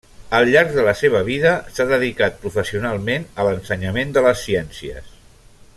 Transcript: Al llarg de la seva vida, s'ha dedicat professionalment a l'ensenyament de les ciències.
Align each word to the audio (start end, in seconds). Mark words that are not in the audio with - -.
Al 0.35 0.47
llarg 0.53 0.71
de 0.77 0.85
la 0.87 0.93
seva 1.01 1.19
vida, 1.27 1.51
s'ha 1.75 1.85
dedicat 1.91 2.41
professionalment 2.45 3.29
a 3.43 3.47
l'ensenyament 3.49 4.17
de 4.17 4.25
les 4.29 4.47
ciències. 4.49 5.17